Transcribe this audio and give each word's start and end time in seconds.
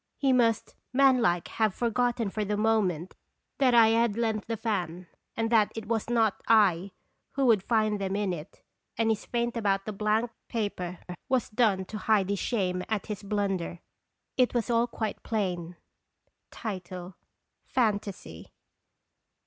He 0.17 0.33
must, 0.33 0.73
man 0.91 1.21
like, 1.21 1.47
have 1.47 1.75
forgotten 1.75 2.31
for 2.31 2.43
the 2.43 2.57
moment 2.57 3.13
that 3.59 3.75
I 3.75 3.89
had 3.89 4.17
lent 4.17 4.47
the 4.47 4.57
fan, 4.57 5.05
and 5.37 5.51
that 5.51 5.71
it 5.75 5.85
was 5.85 6.09
not 6.09 6.41
I 6.47 6.89
who 7.33 7.45
would 7.45 7.61
find 7.61 8.01
them 8.01 8.15
in 8.15 8.33
it, 8.33 8.63
and 8.97 9.11
his 9.11 9.27
feint 9.27 9.55
about 9.55 9.85
the 9.85 9.93
blank 9.93 10.31
"l)e 10.31 10.33
Qetorib 10.49 10.69
OTarfc 10.69 10.75
toins." 10.75 10.75
257 10.75 10.97
paper 10.97 11.15
was 11.29 11.49
done 11.51 11.85
to 11.85 11.97
hide 12.07 12.29
his 12.31 12.39
shame 12.39 12.83
at 12.89 13.05
his 13.05 13.21
blunder. 13.21 13.79
It 14.37 14.55
was 14.55 14.71
all 14.71 14.87
quite 14.87 15.21
plain): 15.21 15.75
A 16.89 17.13
FANTASY. 17.67 18.51